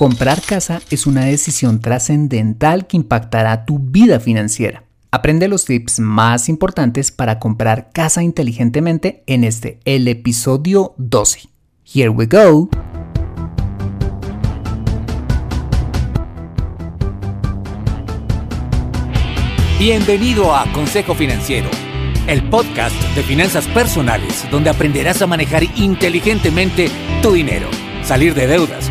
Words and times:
Comprar 0.00 0.40
casa 0.40 0.80
es 0.88 1.06
una 1.06 1.26
decisión 1.26 1.82
trascendental 1.82 2.86
que 2.86 2.96
impactará 2.96 3.66
tu 3.66 3.78
vida 3.78 4.18
financiera. 4.18 4.84
Aprende 5.10 5.46
los 5.46 5.66
tips 5.66 6.00
más 6.00 6.48
importantes 6.48 7.12
para 7.12 7.38
comprar 7.38 7.90
casa 7.92 8.22
inteligentemente 8.22 9.22
en 9.26 9.44
este, 9.44 9.78
el 9.84 10.08
episodio 10.08 10.94
12. 10.96 11.50
Here 11.84 12.08
we 12.08 12.24
go. 12.24 12.70
Bienvenido 19.78 20.56
a 20.56 20.64
Consejo 20.72 21.14
Financiero, 21.14 21.68
el 22.26 22.48
podcast 22.48 22.96
de 23.14 23.22
finanzas 23.22 23.68
personales 23.68 24.46
donde 24.50 24.70
aprenderás 24.70 25.20
a 25.20 25.26
manejar 25.26 25.64
inteligentemente 25.76 26.88
tu 27.20 27.32
dinero, 27.32 27.68
salir 28.02 28.32
de 28.32 28.46
deudas 28.46 28.90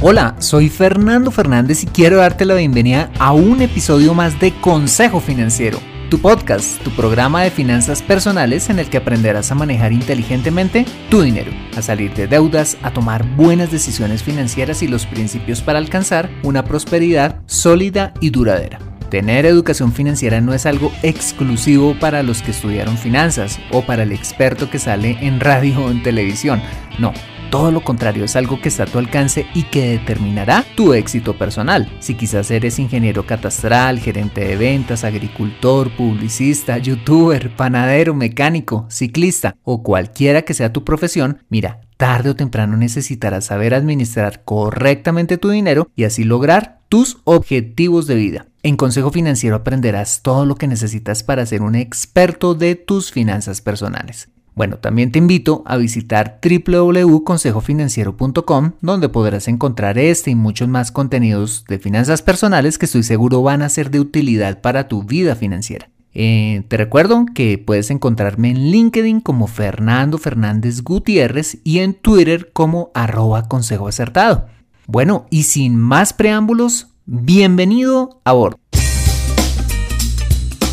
Hola, 0.00 0.36
soy 0.38 0.68
Fernando 0.68 1.32
Fernández 1.32 1.82
y 1.82 1.86
quiero 1.86 2.18
darte 2.18 2.44
la 2.44 2.54
bienvenida 2.54 3.10
a 3.18 3.32
un 3.32 3.60
episodio 3.60 4.14
más 4.14 4.38
de 4.38 4.52
Consejo 4.60 5.18
Financiero, 5.18 5.80
tu 6.08 6.20
podcast, 6.20 6.80
tu 6.84 6.92
programa 6.92 7.42
de 7.42 7.50
finanzas 7.50 8.00
personales 8.00 8.70
en 8.70 8.78
el 8.78 8.88
que 8.90 8.98
aprenderás 8.98 9.50
a 9.50 9.56
manejar 9.56 9.90
inteligentemente 9.92 10.86
tu 11.10 11.22
dinero, 11.22 11.50
a 11.76 11.82
salir 11.82 12.14
de 12.14 12.28
deudas, 12.28 12.76
a 12.84 12.92
tomar 12.92 13.26
buenas 13.34 13.72
decisiones 13.72 14.22
financieras 14.22 14.84
y 14.84 14.86
los 14.86 15.04
principios 15.04 15.62
para 15.62 15.80
alcanzar 15.80 16.30
una 16.44 16.62
prosperidad 16.62 17.40
sólida 17.46 18.14
y 18.20 18.30
duradera. 18.30 18.78
Tener 19.10 19.46
educación 19.46 19.92
financiera 19.92 20.40
no 20.40 20.54
es 20.54 20.64
algo 20.64 20.92
exclusivo 21.02 21.96
para 21.98 22.22
los 22.22 22.40
que 22.42 22.52
estudiaron 22.52 22.96
finanzas 22.98 23.58
o 23.72 23.82
para 23.82 24.04
el 24.04 24.12
experto 24.12 24.70
que 24.70 24.78
sale 24.78 25.18
en 25.22 25.40
radio 25.40 25.86
o 25.86 25.90
en 25.90 26.04
televisión. 26.04 26.62
No, 27.00 27.12
todo 27.50 27.70
lo 27.70 27.82
contrario, 27.82 28.24
es 28.24 28.36
algo 28.36 28.60
que 28.60 28.68
está 28.68 28.84
a 28.84 28.86
tu 28.86 28.98
alcance 28.98 29.46
y 29.54 29.64
que 29.64 29.88
determinará 29.88 30.64
tu 30.76 30.94
éxito 30.94 31.36
personal. 31.36 31.90
Si 32.00 32.14
quizás 32.14 32.50
eres 32.50 32.78
ingeniero 32.78 33.26
catastral, 33.26 33.98
gerente 33.98 34.42
de 34.42 34.56
ventas, 34.56 35.04
agricultor, 35.04 35.90
publicista, 35.96 36.78
youtuber, 36.78 37.54
panadero, 37.56 38.14
mecánico, 38.14 38.86
ciclista 38.90 39.56
o 39.62 39.82
cualquiera 39.82 40.42
que 40.42 40.54
sea 40.54 40.72
tu 40.72 40.84
profesión, 40.84 41.38
mira, 41.48 41.80
tarde 41.96 42.30
o 42.30 42.36
temprano 42.36 42.76
necesitarás 42.76 43.46
saber 43.46 43.74
administrar 43.74 44.44
correctamente 44.44 45.38
tu 45.38 45.50
dinero 45.50 45.90
y 45.96 46.04
así 46.04 46.24
lograr 46.24 46.78
tus 46.88 47.18
objetivos 47.24 48.06
de 48.06 48.14
vida. 48.14 48.46
En 48.62 48.76
Consejo 48.76 49.10
Financiero 49.10 49.56
aprenderás 49.56 50.22
todo 50.22 50.46
lo 50.46 50.56
que 50.56 50.66
necesitas 50.66 51.22
para 51.22 51.46
ser 51.46 51.62
un 51.62 51.74
experto 51.74 52.54
de 52.54 52.74
tus 52.74 53.12
finanzas 53.12 53.60
personales. 53.60 54.28
Bueno, 54.58 54.76
también 54.78 55.12
te 55.12 55.20
invito 55.20 55.62
a 55.66 55.76
visitar 55.76 56.40
www.consejofinanciero.com 56.42 58.72
donde 58.80 59.08
podrás 59.08 59.46
encontrar 59.46 59.98
este 59.98 60.32
y 60.32 60.34
muchos 60.34 60.66
más 60.66 60.90
contenidos 60.90 61.64
de 61.68 61.78
finanzas 61.78 62.22
personales 62.22 62.76
que 62.76 62.86
estoy 62.86 63.04
seguro 63.04 63.40
van 63.40 63.62
a 63.62 63.68
ser 63.68 63.92
de 63.92 64.00
utilidad 64.00 64.60
para 64.60 64.88
tu 64.88 65.04
vida 65.04 65.36
financiera. 65.36 65.90
Eh, 66.12 66.64
te 66.66 66.76
recuerdo 66.76 67.24
que 67.32 67.58
puedes 67.58 67.92
encontrarme 67.92 68.50
en 68.50 68.72
LinkedIn 68.72 69.20
como 69.20 69.46
Fernando 69.46 70.18
Fernández 70.18 70.82
Gutiérrez 70.82 71.58
y 71.62 71.78
en 71.78 71.94
Twitter 71.94 72.50
como 72.52 72.90
arroba 72.94 73.46
consejo 73.46 73.86
acertado. 73.86 74.48
Bueno, 74.88 75.26
y 75.30 75.44
sin 75.44 75.76
más 75.76 76.12
preámbulos, 76.12 76.88
bienvenido 77.06 78.20
a 78.24 78.32
bordo. 78.32 78.58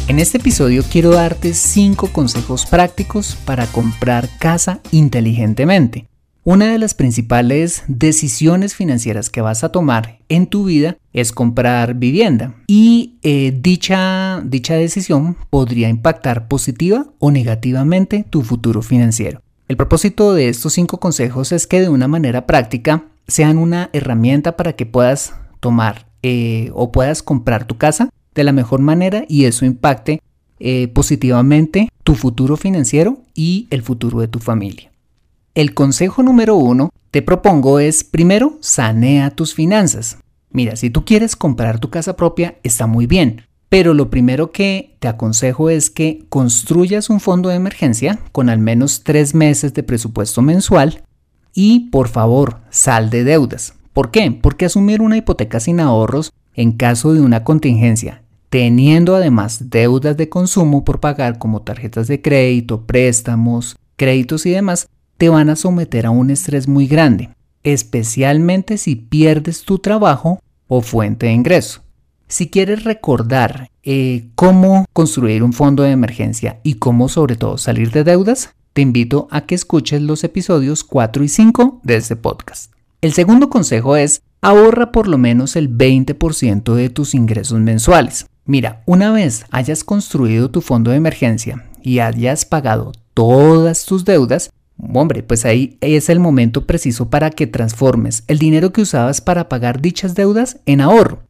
En 0.08 0.20
este 0.20 0.38
episodio 0.38 0.84
quiero 0.84 1.10
darte 1.10 1.56
5 1.56 2.10
consejos 2.14 2.68
prácticos 2.68 3.36
para 3.44 3.66
comprar 3.66 4.30
casa 4.38 4.80
inteligentemente. 4.92 6.08
Una 6.44 6.72
de 6.72 6.78
las 6.78 6.94
principales 6.94 7.84
decisiones 7.88 8.76
financieras 8.76 9.32
que 9.32 9.42
vas 9.42 9.64
a 9.64 9.70
tomar 9.70 10.20
en 10.30 10.46
tu 10.46 10.66
vida 10.66 10.98
es 11.12 11.32
comprar 11.32 11.96
vivienda 11.96 12.54
y 12.68 13.16
eh, 13.24 13.58
dicha, 13.60 14.44
dicha 14.46 14.76
decisión 14.76 15.38
podría 15.50 15.90
impactar 15.90 16.48
positiva 16.48 17.08
o 17.18 17.32
negativamente 17.32 18.28
tu 18.30 18.44
futuro 18.44 18.84
financiero. 18.84 19.42
El 19.68 19.76
propósito 19.76 20.36
de 20.36 20.50
estos 20.50 20.74
5 20.74 21.00
consejos 21.00 21.52
es 21.52 21.66
que 21.66 21.82
de 21.82 21.90
una 21.90 22.08
manera 22.08 22.46
práctica 22.46 23.06
sean 23.28 23.58
una 23.58 23.90
herramienta 23.92 24.56
para 24.56 24.74
que 24.74 24.86
puedas 24.86 25.34
tomar 25.60 26.06
eh, 26.22 26.70
o 26.76 26.92
puedas 26.92 27.24
comprar 27.24 27.66
tu 27.66 27.78
casa 27.80 28.10
de 28.36 28.44
la 28.44 28.52
mejor 28.52 28.82
manera 28.82 29.26
y 29.28 29.46
eso 29.46 29.66
impacte 29.66 30.22
eh, 30.60 30.88
positivamente 30.90 31.90
tu 32.04 32.16
futuro 32.16 32.58
financiero 32.58 33.20
y 33.34 33.68
el 33.72 33.82
futuro 33.82 34.20
de 34.20 34.28
tu 34.28 34.40
familia. 34.40 34.92
El 35.56 35.74
consejo 35.74 36.22
número 36.22 36.56
uno 36.56 36.92
te 37.12 37.22
propongo 37.22 37.80
es 37.80 38.04
primero 38.04 38.58
sanea 38.60 39.32
tus 39.32 39.54
finanzas. 39.54 40.18
Mira, 40.52 40.76
si 40.76 40.90
tú 40.90 41.06
quieres 41.06 41.36
comprar 41.36 41.80
tu 41.80 41.90
casa 41.90 42.16
propia 42.16 42.58
está 42.64 42.88
muy 42.88 43.08
bien, 43.08 43.44
pero 43.70 43.94
lo 43.94 44.10
primero 44.10 44.52
que 44.52 44.96
te 45.00 45.08
aconsejo 45.08 45.70
es 45.70 45.90
que 45.90 46.26
construyas 46.30 47.10
un 47.10 47.20
fondo 47.20 47.50
de 47.50 47.56
emergencia 47.56 48.20
con 48.32 48.50
al 48.50 48.60
menos 48.60 49.04
tres 49.04 49.34
meses 49.34 49.74
de 49.74 49.84
presupuesto 49.84 50.42
mensual 50.42 51.04
y 51.54 51.90
por 51.90 52.10
favor 52.10 52.62
sal 52.70 53.10
de 53.10 53.24
deudas. 53.24 53.74
¿Por 53.94 54.12
qué? 54.12 54.30
Porque 54.32 54.66
asumir 54.66 55.02
una 55.02 55.18
hipoteca 55.18 55.60
sin 55.60 55.80
ahorros 55.80 56.34
en 56.54 56.74
caso 56.74 57.14
de 57.14 57.22
una 57.22 57.44
contingencia 57.44 58.22
teniendo 58.50 59.16
además 59.16 59.70
deudas 59.70 60.18
de 60.18 60.30
consumo 60.30 60.86
por 60.86 61.00
pagar 61.00 61.38
como 61.38 61.62
tarjetas 61.62 62.08
de 62.08 62.22
crédito, 62.22 62.86
préstamos, 62.86 63.78
créditos 63.96 64.46
y 64.46 64.52
demás, 64.52 64.88
te 65.18 65.30
van 65.30 65.50
a 65.50 65.56
someter 65.56 66.06
a 66.06 66.12
un 66.12 66.30
estrés 66.30 66.68
muy 66.68 66.88
grande, 66.88 67.30
especialmente 67.64 68.78
si 68.78 68.96
pierdes 68.96 69.64
tu 69.64 69.80
trabajo 69.80 70.40
o 70.68 70.82
fuente 70.82 71.28
de 71.28 71.34
ingreso. 71.34 71.82
Si 72.28 72.50
quieres 72.50 72.84
recordar 72.84 73.70
eh, 73.84 74.30
cómo 74.36 74.86
construir 74.94 75.44
un 75.44 75.54
fondo 75.54 75.84
de 75.84 75.92
emergencia 75.92 76.60
y 76.64 76.76
cómo 76.76 77.08
sobre 77.08 77.36
todo 77.36 77.58
salir 77.58 77.92
de 77.92 78.04
deudas, 78.04 78.56
te 78.74 78.82
invito 78.82 79.28
a 79.32 79.42
que 79.42 79.56
escuches 79.56 80.02
los 80.02 80.24
episodios 80.24 80.84
4 80.84 81.24
y 81.24 81.28
5 81.30 81.82
de 81.84 81.96
este 81.96 82.16
podcast. 82.16 82.74
El 83.02 83.14
segundo 83.14 83.50
consejo 83.50 83.96
es 83.96 84.22
ahorra 84.42 84.92
por 84.92 85.08
lo 85.08 85.18
menos 85.18 85.56
el 85.56 85.70
20% 85.70 86.74
de 86.74 86.90
tus 86.90 87.14
ingresos 87.14 87.60
mensuales. 87.60 88.26
Mira, 88.48 88.84
una 88.86 89.12
vez 89.12 89.44
hayas 89.50 89.84
construido 89.84 90.52
tu 90.52 90.62
fondo 90.62 90.92
de 90.92 90.98
emergencia 90.98 91.66
y 91.82 91.98
hayas 91.98 92.46
pagado 92.46 92.92
todas 93.16 93.86
tus 93.86 94.06
deudas, 94.06 94.52
hombre, 94.94 95.24
pues 95.24 95.46
ahí 95.46 95.80
es 95.82 96.10
el 96.10 96.20
momento 96.20 96.68
preciso 96.68 97.10
para 97.10 97.32
que 97.32 97.48
transformes 97.48 98.24
el 98.28 98.38
dinero 98.38 98.72
que 98.72 98.82
usabas 98.82 99.20
para 99.20 99.50
pagar 99.50 99.82
dichas 99.82 100.14
deudas 100.14 100.60
en 100.68 100.82
ahorro, 100.82 101.24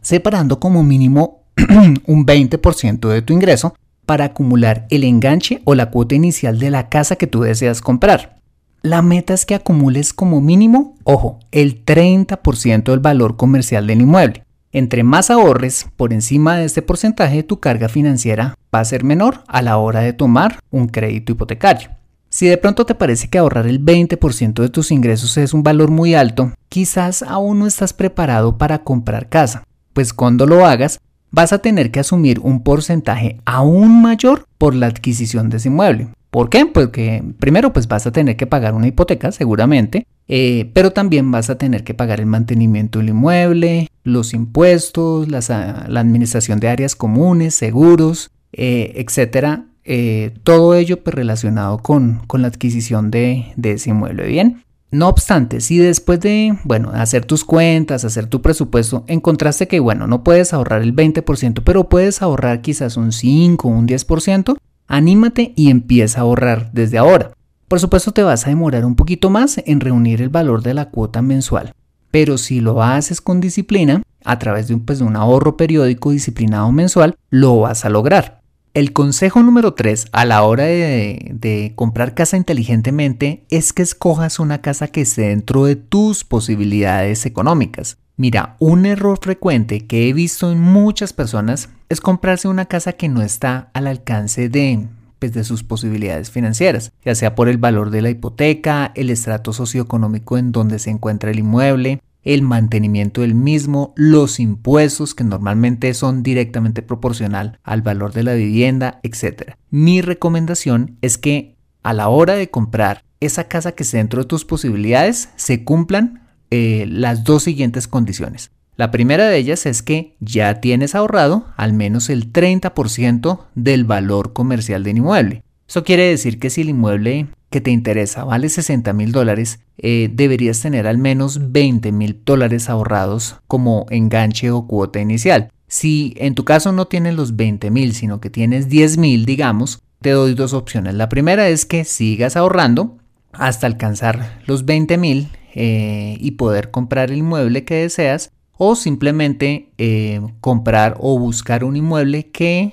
separando 0.00 0.58
como 0.58 0.82
mínimo 0.82 1.42
un 2.06 2.24
20% 2.24 3.08
de 3.10 3.20
tu 3.20 3.34
ingreso 3.34 3.74
para 4.06 4.24
acumular 4.24 4.86
el 4.88 5.04
enganche 5.04 5.60
o 5.64 5.74
la 5.74 5.90
cuota 5.90 6.14
inicial 6.14 6.58
de 6.58 6.70
la 6.70 6.88
casa 6.88 7.16
que 7.16 7.26
tú 7.26 7.42
deseas 7.42 7.82
comprar. 7.82 8.40
La 8.80 9.02
meta 9.02 9.34
es 9.34 9.44
que 9.44 9.54
acumules 9.54 10.14
como 10.14 10.40
mínimo, 10.40 10.96
ojo, 11.04 11.40
el 11.52 11.84
30% 11.84 12.84
del 12.84 13.00
valor 13.00 13.36
comercial 13.36 13.86
del 13.86 14.00
inmueble. 14.00 14.43
Entre 14.74 15.04
más 15.04 15.30
ahorres 15.30 15.86
por 15.96 16.12
encima 16.12 16.56
de 16.56 16.64
este 16.64 16.82
porcentaje, 16.82 17.44
tu 17.44 17.60
carga 17.60 17.88
financiera 17.88 18.56
va 18.74 18.80
a 18.80 18.84
ser 18.84 19.04
menor 19.04 19.44
a 19.46 19.62
la 19.62 19.76
hora 19.76 20.00
de 20.00 20.12
tomar 20.12 20.58
un 20.72 20.88
crédito 20.88 21.30
hipotecario. 21.30 21.90
Si 22.28 22.48
de 22.48 22.58
pronto 22.58 22.84
te 22.84 22.96
parece 22.96 23.28
que 23.28 23.38
ahorrar 23.38 23.68
el 23.68 23.80
20% 23.80 24.60
de 24.60 24.68
tus 24.70 24.90
ingresos 24.90 25.36
es 25.36 25.54
un 25.54 25.62
valor 25.62 25.92
muy 25.92 26.16
alto, 26.16 26.52
quizás 26.68 27.22
aún 27.22 27.60
no 27.60 27.68
estás 27.68 27.92
preparado 27.92 28.58
para 28.58 28.82
comprar 28.82 29.28
casa, 29.28 29.62
pues 29.92 30.12
cuando 30.12 30.44
lo 30.44 30.66
hagas 30.66 30.98
vas 31.30 31.52
a 31.52 31.60
tener 31.60 31.92
que 31.92 32.00
asumir 32.00 32.40
un 32.40 32.64
porcentaje 32.64 33.38
aún 33.44 34.02
mayor 34.02 34.44
por 34.58 34.74
la 34.74 34.86
adquisición 34.86 35.50
de 35.50 35.58
ese 35.58 35.68
inmueble. 35.68 36.08
¿Por 36.30 36.50
qué? 36.50 36.66
Porque 36.66 37.22
primero 37.38 37.72
pues 37.72 37.86
vas 37.86 38.08
a 38.08 38.10
tener 38.10 38.36
que 38.36 38.48
pagar 38.48 38.74
una 38.74 38.88
hipoteca 38.88 39.30
seguramente, 39.30 40.08
eh, 40.28 40.70
pero 40.72 40.92
también 40.92 41.30
vas 41.30 41.50
a 41.50 41.58
tener 41.58 41.84
que 41.84 41.94
pagar 41.94 42.20
el 42.20 42.26
mantenimiento 42.26 42.98
del 42.98 43.10
inmueble, 43.10 43.88
los 44.04 44.32
impuestos, 44.34 45.28
ah, 45.50 45.86
la 45.88 46.00
administración 46.00 46.60
de 46.60 46.68
áreas 46.68 46.96
comunes, 46.96 47.54
seguros, 47.54 48.30
eh, 48.52 48.92
etcétera. 48.96 49.66
Eh, 49.84 50.32
todo 50.44 50.74
ello 50.74 51.02
pues, 51.02 51.14
relacionado 51.14 51.78
con, 51.78 52.22
la 52.32 52.48
adquisición 52.48 53.10
de, 53.10 53.52
ese 53.62 53.90
inmueble. 53.90 54.26
Bien, 54.26 54.62
No 54.90 55.08
obstante, 55.08 55.60
si 55.60 55.76
después 55.76 56.20
de, 56.20 56.56
bueno, 56.64 56.90
hacer 56.94 57.26
tus 57.26 57.44
cuentas, 57.44 58.04
hacer 58.04 58.26
tu 58.26 58.40
presupuesto, 58.40 59.04
encontraste 59.08 59.68
que, 59.68 59.80
bueno, 59.80 60.06
no 60.06 60.24
puedes 60.24 60.54
ahorrar 60.54 60.82
el 60.82 60.94
20%, 60.94 61.62
pero 61.64 61.88
puedes 61.88 62.22
ahorrar 62.22 62.62
quizás 62.62 62.96
un 62.96 63.12
5 63.12 63.68
o 63.68 63.70
un 63.70 63.86
10%, 63.86 64.56
anímate 64.86 65.52
y 65.56 65.70
empieza 65.70 66.20
a 66.20 66.22
ahorrar 66.22 66.70
desde 66.72 66.96
ahora. 66.98 67.32
Por 67.74 67.80
supuesto 67.80 68.12
te 68.12 68.22
vas 68.22 68.46
a 68.46 68.50
demorar 68.50 68.84
un 68.84 68.94
poquito 68.94 69.30
más 69.30 69.60
en 69.66 69.80
reunir 69.80 70.22
el 70.22 70.28
valor 70.28 70.62
de 70.62 70.74
la 70.74 70.90
cuota 70.90 71.22
mensual, 71.22 71.74
pero 72.12 72.38
si 72.38 72.60
lo 72.60 72.84
haces 72.84 73.20
con 73.20 73.40
disciplina, 73.40 74.00
a 74.24 74.38
través 74.38 74.68
de 74.68 74.74
un, 74.74 74.84
pues, 74.84 75.00
un 75.00 75.16
ahorro 75.16 75.56
periódico 75.56 76.12
disciplinado 76.12 76.70
mensual, 76.70 77.16
lo 77.30 77.58
vas 77.58 77.84
a 77.84 77.88
lograr. 77.88 78.40
El 78.74 78.92
consejo 78.92 79.42
número 79.42 79.74
3 79.74 80.06
a 80.12 80.24
la 80.24 80.44
hora 80.44 80.62
de, 80.66 81.32
de, 81.32 81.72
comprar 81.74 82.14
casa 82.14 82.36
inteligentemente 82.36 83.44
es 83.50 83.72
que 83.72 83.82
escojas 83.82 84.38
una 84.38 84.60
casa 84.60 84.86
que 84.86 85.00
esté 85.00 85.22
dentro 85.22 85.64
de 85.64 85.74
tus 85.74 86.22
posibilidades 86.22 87.26
económicas. 87.26 87.96
Mira, 88.16 88.54
un 88.60 88.86
error 88.86 89.18
frecuente 89.20 89.80
que 89.80 90.08
he 90.08 90.12
visto 90.12 90.52
en 90.52 90.60
muchas 90.60 91.12
personas 91.12 91.70
es 91.88 92.00
comprarse 92.00 92.46
una 92.46 92.66
casa 92.66 92.92
que 92.92 93.08
no 93.08 93.20
está 93.20 93.70
al 93.74 93.88
alcance 93.88 94.48
de, 94.48 94.86
de 95.32 95.44
sus 95.44 95.62
posibilidades 95.62 96.30
financieras, 96.30 96.92
ya 97.04 97.14
sea 97.14 97.34
por 97.34 97.48
el 97.48 97.58
valor 97.58 97.90
de 97.90 98.02
la 98.02 98.10
hipoteca, 98.10 98.92
el 98.94 99.10
estrato 99.10 99.52
socioeconómico 99.52 100.36
en 100.36 100.52
donde 100.52 100.78
se 100.78 100.90
encuentra 100.90 101.30
el 101.30 101.38
inmueble, 101.38 102.00
el 102.22 102.42
mantenimiento 102.42 103.20
del 103.20 103.34
mismo, 103.34 103.92
los 103.96 104.40
impuestos 104.40 105.14
que 105.14 105.24
normalmente 105.24 105.92
son 105.94 106.22
directamente 106.22 106.82
proporcional 106.82 107.58
al 107.62 107.82
valor 107.82 108.12
de 108.12 108.22
la 108.22 108.34
vivienda, 108.34 109.00
etc. 109.02 109.52
Mi 109.70 110.00
recomendación 110.00 110.96
es 111.02 111.18
que 111.18 111.56
a 111.82 111.92
la 111.92 112.08
hora 112.08 112.34
de 112.34 112.50
comprar 112.50 113.04
esa 113.20 113.44
casa 113.44 113.72
que 113.72 113.82
esté 113.82 113.98
dentro 113.98 114.22
de 114.22 114.28
tus 114.28 114.44
posibilidades 114.44 115.28
se 115.36 115.64
cumplan 115.64 116.22
eh, 116.50 116.86
las 116.88 117.24
dos 117.24 117.42
siguientes 117.42 117.88
condiciones. 117.88 118.50
La 118.76 118.90
primera 118.90 119.28
de 119.28 119.36
ellas 119.36 119.66
es 119.66 119.82
que 119.82 120.16
ya 120.18 120.60
tienes 120.60 120.96
ahorrado 120.96 121.46
al 121.56 121.72
menos 121.72 122.10
el 122.10 122.32
30% 122.32 123.38
del 123.54 123.84
valor 123.84 124.32
comercial 124.32 124.82
del 124.82 124.98
inmueble. 124.98 125.44
Eso 125.68 125.84
quiere 125.84 126.08
decir 126.08 126.40
que 126.40 126.50
si 126.50 126.62
el 126.62 126.70
inmueble 126.70 127.28
que 127.50 127.60
te 127.60 127.70
interesa 127.70 128.24
vale 128.24 128.48
60 128.48 128.92
mil 128.92 129.12
dólares, 129.12 129.60
eh, 129.78 130.10
deberías 130.12 130.60
tener 130.60 130.88
al 130.88 130.98
menos 130.98 131.52
20 131.52 131.92
mil 131.92 132.20
dólares 132.24 132.68
ahorrados 132.68 133.36
como 133.46 133.86
enganche 133.90 134.50
o 134.50 134.66
cuota 134.66 135.00
inicial. 135.00 135.50
Si 135.68 136.14
en 136.16 136.34
tu 136.34 136.44
caso 136.44 136.72
no 136.72 136.86
tienes 136.86 137.14
los 137.14 137.36
20 137.36 137.70
mil, 137.70 137.94
sino 137.94 138.20
que 138.20 138.28
tienes 138.28 138.68
10 138.68 138.98
mil, 138.98 139.24
digamos, 139.24 139.82
te 140.00 140.10
doy 140.10 140.34
dos 140.34 140.52
opciones. 140.52 140.94
La 140.94 141.08
primera 141.08 141.48
es 141.48 141.64
que 141.64 141.84
sigas 141.84 142.36
ahorrando 142.36 142.98
hasta 143.32 143.68
alcanzar 143.68 144.40
los 144.46 144.64
20 144.64 144.98
mil 144.98 145.28
eh, 145.54 146.16
y 146.20 146.32
poder 146.32 146.72
comprar 146.72 147.10
el 147.10 147.18
inmueble 147.18 147.64
que 147.64 147.76
deseas 147.76 148.32
o 148.56 148.76
simplemente 148.76 149.70
eh, 149.78 150.20
comprar 150.40 150.96
o 151.00 151.18
buscar 151.18 151.64
un 151.64 151.76
inmueble 151.76 152.30
que 152.30 152.72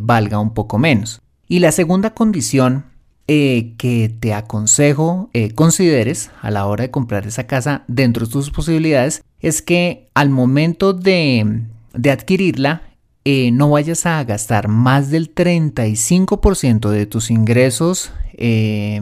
valga 0.00 0.38
un 0.38 0.54
poco 0.54 0.78
menos. 0.78 1.20
Y 1.46 1.58
la 1.58 1.72
segunda 1.72 2.14
condición 2.14 2.84
eh, 3.30 3.74
que 3.76 4.08
te 4.08 4.32
aconsejo 4.32 5.28
eh, 5.34 5.52
consideres 5.52 6.30
a 6.40 6.50
la 6.50 6.64
hora 6.64 6.84
de 6.84 6.90
comprar 6.90 7.26
esa 7.26 7.46
casa 7.46 7.84
dentro 7.86 8.24
de 8.24 8.32
tus 8.32 8.50
posibilidades 8.50 9.22
es 9.40 9.60
que 9.60 10.08
al 10.14 10.30
momento 10.30 10.94
de, 10.94 11.64
adquirirla 12.10 12.80
eh, 13.26 13.50
no 13.50 13.68
vayas 13.68 14.06
a 14.06 14.24
gastar 14.24 14.68
más 14.68 15.10
del 15.10 15.34
35% 15.34 16.88
de 16.88 17.04
tus 17.04 17.30
ingresos 17.30 18.12